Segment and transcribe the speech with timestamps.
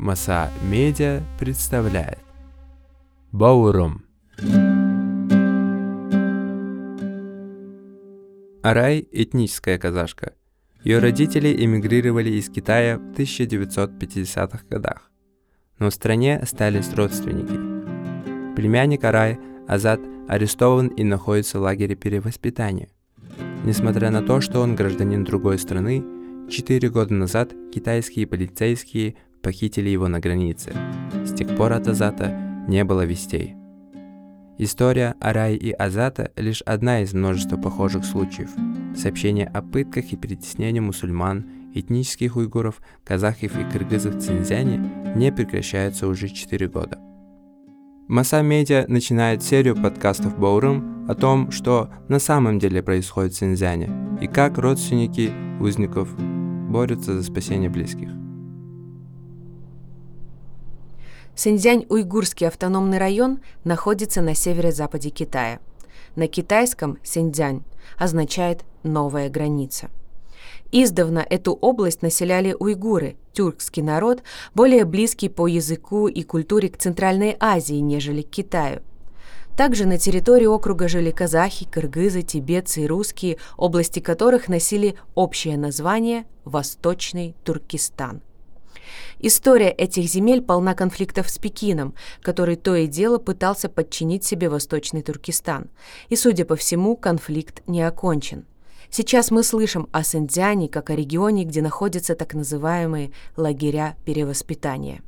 [0.00, 2.20] Маса Медиа представляет
[3.32, 4.00] Баурум
[8.62, 10.32] Арай– этническая казашка.
[10.84, 15.10] Ее родители эмигрировали из Китая в 1950-х годах,
[15.78, 18.56] но в стране остались родственники.
[18.56, 19.38] Племянник Арай,
[19.68, 22.88] Азат, арестован и находится в лагере перевоспитания.
[23.66, 26.02] Несмотря на то, что он гражданин другой страны,
[26.48, 30.72] четыре года назад китайские полицейские похитили его на границе.
[31.24, 32.36] С тех пор от Азата
[32.68, 33.56] не было вестей.
[34.62, 38.50] История Арай и Азата– лишь одна из множества похожих случаев.
[38.94, 46.06] Сообщения о пытках и притеснении мусульман, этнических уйгуров, казахов и кыргызов в Цинзяне не прекращаются
[46.06, 46.98] уже 4 года.
[48.06, 53.90] Маса Медиа начинает серию подкастов Баурум о том, что на самом деле происходит в Цинзяне
[54.20, 58.19] и как родственники узников борются за спасение близких.
[61.42, 65.60] Синьцзянь-Уйгурский автономный район находится на северо-западе Китая.
[66.14, 67.62] На китайском Синьцзянь
[67.96, 69.88] означает «новая граница».
[70.70, 74.22] Издавна эту область населяли уйгуры, тюркский народ,
[74.54, 78.82] более близкий по языку и культуре к Центральной Азии, нежели к Китаю.
[79.56, 86.26] Также на территории округа жили казахи, кыргызы, тибетцы и русские, области которых носили общее название
[86.44, 88.20] «Восточный Туркестан».
[89.18, 95.02] История этих земель полна конфликтов с Пекином, который то и дело пытался подчинить себе Восточный
[95.02, 95.70] Туркестан.
[96.08, 98.46] И, судя по всему, конфликт не окончен.
[98.90, 105.02] Сейчас мы слышим о Синдзяне как о регионе, где находятся так называемые лагеря перевоспитания.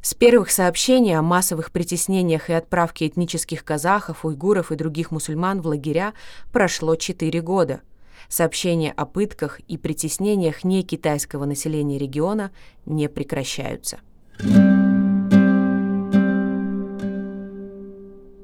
[0.00, 5.66] С первых сообщений о массовых притеснениях и отправке этнических казахов, уйгуров и других мусульман в
[5.66, 6.12] лагеря
[6.52, 7.80] прошло 4 года–
[8.28, 12.50] Сообщения о пытках и притеснениях некитайского населения региона
[12.86, 13.98] не прекращаются.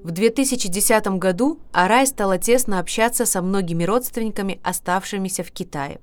[0.02, 6.00] В 2010 году Арай стала тесно общаться со многими родственниками, оставшимися в Китае.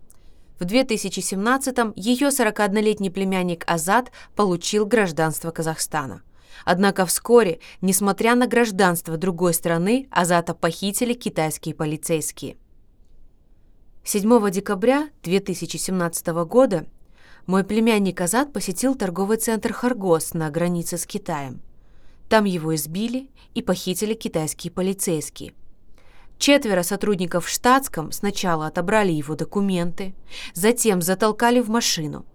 [0.60, 6.22] В 2017 ее 41-летний племянник Азат получил гражданство Казахстана.
[6.66, 12.58] Однако вскоре, несмотря на гражданство другой страны, Азата похитили китайские полицейские–
[14.10, 16.86] 7 декабря 2017 года
[17.46, 21.60] мой племянник Азат посетил торговый центр Харгос на границе с Китаем.
[22.30, 25.52] Там его избили и похитили китайские полицейские.
[26.38, 30.16] Четверо сотрудников в штатском сначала отобрали его документы,
[30.54, 32.26] затем затолкали в машину.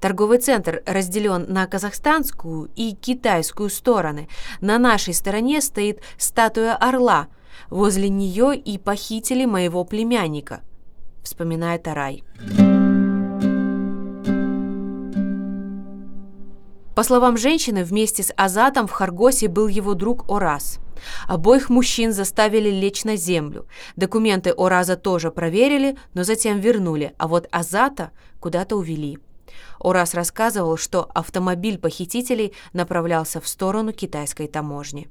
[0.00, 4.28] Торговый центр разделен на казахстанскую и китайскую стороны.
[4.60, 7.28] На нашей стороне стоит статуя орла.
[7.68, 10.62] Возле нее и похитили моего племянника–
[11.22, 12.24] вспоминает Арай.
[16.94, 20.80] По словам женщины, вместе с Азатом в Харгосе был его друг Ораз.
[21.26, 23.66] Обоих мужчин заставили лечь на землю.
[23.96, 29.18] Документы Ораза тоже проверили, но затем вернули, а вот Азата куда-то увели.
[29.78, 35.08] Ораз рассказывал, что автомобиль похитителей направлялся в сторону китайской таможни.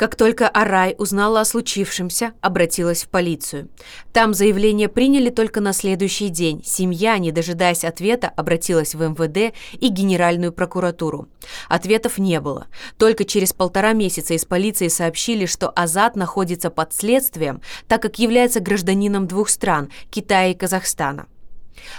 [0.00, 3.68] Как только Арай узнала о случившемся, обратилась в полицию.
[4.14, 6.62] Там заявление приняли только на следующий день.
[6.64, 11.28] Семья, не дожидаясь ответа, обратилась в МВД и Генеральную прокуратуру.
[11.68, 12.68] Ответов не было.
[12.96, 18.60] Только через полтора месяца из полиции сообщили, что Азат находится под следствием, так как является
[18.60, 21.26] гражданином двух стран– Китая и Казахстана.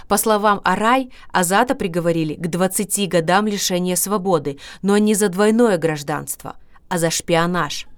[0.08, 6.56] По словам Арай, Азата приговорили к 20 годам лишения свободы, но не за двойное гражданство,
[6.88, 7.86] а за шпионаж–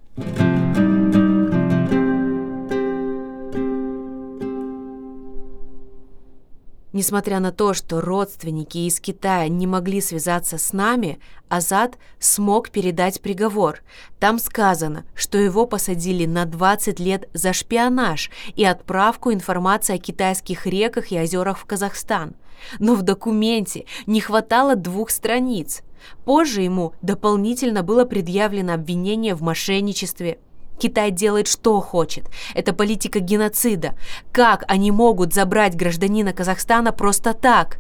[6.95, 13.21] Несмотря на то, что родственники из Китая не могли связаться с нами, Азат смог передать
[13.21, 13.83] приговор.
[14.21, 20.67] Там сказано, что его посадили на 20 лет за шпионаж и отправку информации о китайских
[20.67, 22.35] реках и озерах в Казахстан.
[22.79, 25.83] Но в документе не хватало двух страниц.
[26.25, 30.39] Позже ему дополнительно было предъявлено обвинение в мошенничестве.
[30.79, 32.29] Китай делает, что хочет.
[32.55, 33.95] Это политика геноцида.
[34.33, 37.79] Как они могут забрать гражданина Казахстана просто так?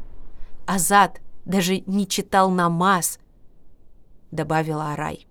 [0.66, 3.18] Азат даже не читал намаз,
[4.30, 5.26] добавила Арай.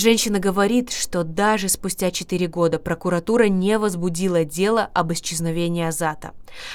[0.00, 6.30] Женщина говорит, что даже спустя 4 года прокуратура не возбудила дело об исчезновении Азата.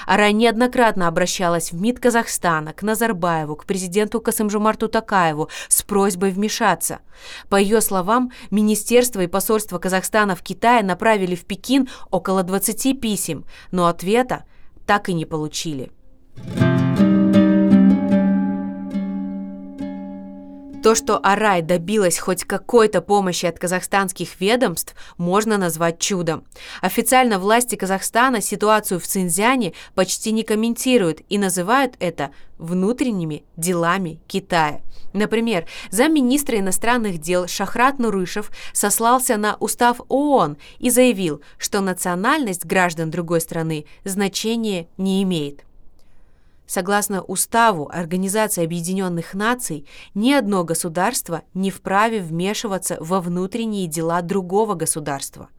[0.06, 7.00] Арай неоднократно обращалась в МИД Казахстана, к Назарбаеву, к президенту Касымжумарту Такаеву с просьбой вмешаться.
[7.50, 13.46] По ее словам, Министерство и посольство Казахстана в Китае направили в Пекин около 20 писем,
[13.72, 14.46] но ответа
[14.86, 15.92] так и не получили.
[20.86, 26.46] То, что Арай добилась хоть какой-то помощи от казахстанских ведомств, можно назвать чудом.
[26.80, 32.30] Официально власти Казахстана ситуацию в Цинзяне почти не комментируют и называют это
[32.60, 34.82] внутренними делами Китая.
[35.12, 43.10] Например, замминистра иностранных дел Шахрат Нурышев сослался на устав ООН и заявил, что национальность граждан
[43.10, 45.65] другой страны значения не имеет.
[46.68, 54.74] Согласно Уставу Организации Объединенных Наций, ни одно государство не вправе вмешиваться во внутренние дела другого
[54.74, 55.50] государства.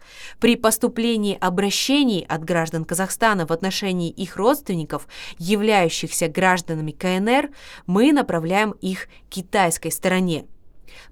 [0.41, 5.07] При поступлении обращений от граждан Казахстана в отношении их родственников,
[5.39, 7.51] являющихся гражданами КНР,
[7.87, 10.47] мы направляем их китайской стороне–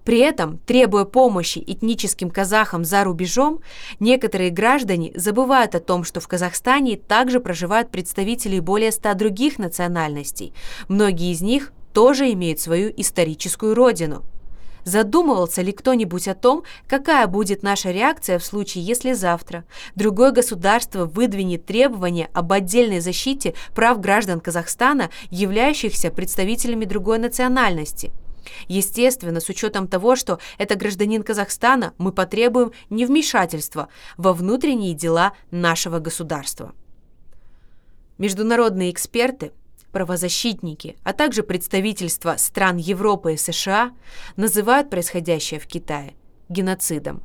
[0.05, 3.61] при этом, требуя помощи этническим казахам за рубежом,
[4.01, 10.53] некоторые граждане забывают о том, что в Казахстане также проживают представители более ста других национальностей.
[10.89, 14.25] Многие из них тоже имеют свою историческую родину.
[14.85, 21.07] Задумывался ли кто-нибудь о том, какая будет наша реакция в случае, если завтра другое государство
[21.07, 28.13] выдвинет требования об отдельной защите прав граждан Казахстана, являющихся представителями другой национальности–
[28.69, 35.99] Естественно, с учетом того, что это гражданин Казахстана, мы потребуем невмешательства во внутренние дела нашего
[35.99, 36.75] государства.
[38.19, 39.53] Международные эксперты,
[39.93, 43.93] правозащитники, а также представительства стран Европы и США
[44.37, 46.15] называют происходящее в Китае
[46.49, 47.23] геноцидом.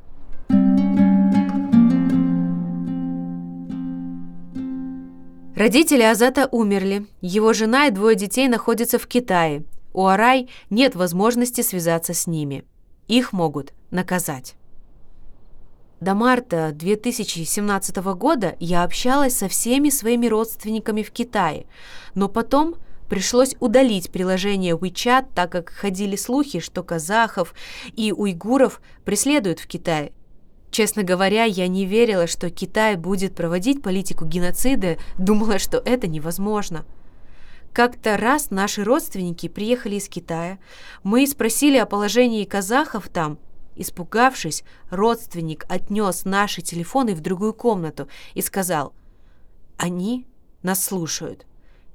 [5.55, 11.61] Родители Азата умерли, его жена и двое детей находятся в Китае, у Арай нет возможности
[11.61, 12.63] связаться с ними.
[13.07, 14.55] Их могут наказать.
[15.99, 21.65] До марта 2017 года я общалась со всеми своими родственниками в Китае,
[22.15, 22.75] но потом
[23.09, 27.53] пришлось удалить приложение WeChat, так как ходили слухи, что казахов
[27.97, 30.13] и уйгуров преследуют в Китае.
[30.71, 36.85] Честно говоря, я не верила, что Китай будет проводить политику геноцида, думала, что это невозможно.
[37.73, 40.57] Как-то раз наши родственники приехали из Китая.
[41.03, 43.37] Мы спросили о положении казахов там.
[43.75, 48.93] Испугавшись, родственник отнес наши телефоны в другую комнату и сказал,
[49.77, 50.27] «Они
[50.63, 51.45] нас слушают.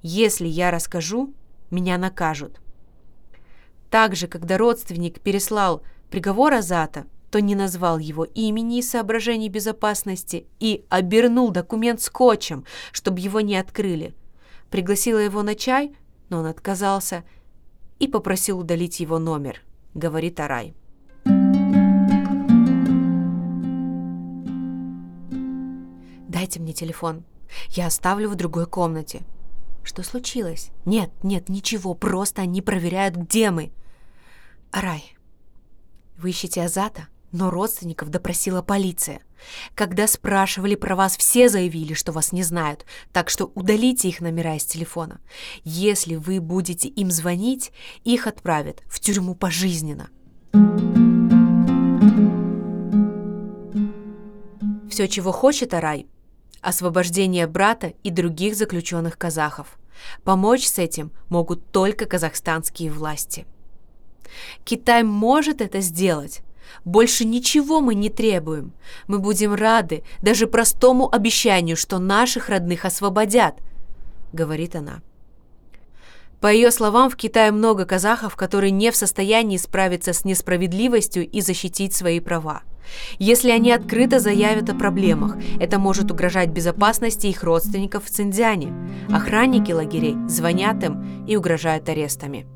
[0.01, 1.35] Если я расскажу,
[1.71, 2.61] меня накажут».
[3.91, 10.85] Также, когда родственник переслал приговор Азата, то не назвал его имени из соображений безопасности и
[10.89, 14.15] обернул документ скотчем, чтобы его не открыли–
[14.75, 15.95] пригласила его на чай,
[16.31, 17.23] но он отказался
[18.01, 19.61] и попросил удалить его номер,
[19.95, 20.75] говорит Арай.
[26.27, 27.23] «Дайте мне телефон.
[27.69, 29.23] Я оставлю в другой комнате».
[29.85, 33.71] «Что случилось?» «Нет, нет, ничего, просто они проверяют, где мы».
[34.73, 35.17] «Арай,
[36.17, 39.19] вы ищете Азата?» Но родственников допросила полиция.
[39.75, 44.55] Когда спрашивали про вас, все заявили, что вас не знают, так что удалите их номера
[44.55, 45.21] из телефона.
[45.65, 47.73] Если вы будете им звонить,
[48.05, 50.11] их отправят в тюрьму пожизненно.
[54.89, 56.07] Все, чего хочет Арай–
[56.61, 59.77] освобождение брата и других заключенных казахов.
[60.23, 63.45] Помочь с этим могут только казахстанские власти.
[64.65, 66.43] Китай может это сделать,
[66.85, 68.73] больше ничего мы не требуем.
[69.07, 73.57] Мы будем рады даже простому обещанию, что наших родных освободят,
[74.33, 75.01] говорит она.
[76.41, 81.41] По ее словам, в Китае много казахов, которые не в состоянии справиться с несправедливостью и
[81.41, 82.63] защитить свои права.
[83.19, 88.75] Если они открыто заявят о проблемах, это может угрожать безопасности их родственников в Цинцзяне.
[89.11, 92.47] Охранники лагерей звонят им и угрожают арестами.